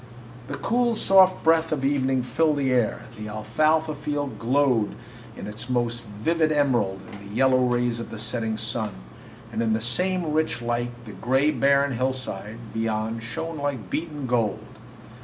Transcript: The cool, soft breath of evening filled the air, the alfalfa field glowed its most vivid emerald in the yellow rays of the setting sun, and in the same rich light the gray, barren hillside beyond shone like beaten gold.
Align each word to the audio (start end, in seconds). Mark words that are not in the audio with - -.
The 0.47 0.57
cool, 0.57 0.95
soft 0.95 1.43
breath 1.43 1.71
of 1.71 1.85
evening 1.85 2.23
filled 2.23 2.57
the 2.57 2.71
air, 2.73 3.03
the 3.19 3.27
alfalfa 3.27 3.93
field 3.93 4.39
glowed 4.39 4.95
its 5.37 5.69
most 5.69 6.01
vivid 6.05 6.51
emerald 6.51 7.01
in 7.13 7.19
the 7.29 7.35
yellow 7.35 7.59
rays 7.59 7.99
of 7.99 8.09
the 8.09 8.17
setting 8.17 8.57
sun, 8.57 8.93
and 9.53 9.61
in 9.61 9.73
the 9.73 9.79
same 9.79 10.31
rich 10.33 10.59
light 10.59 11.05
the 11.05 11.11
gray, 11.11 11.51
barren 11.51 11.91
hillside 11.93 12.57
beyond 12.73 13.21
shone 13.21 13.59
like 13.59 13.91
beaten 13.91 14.25
gold. 14.25 14.65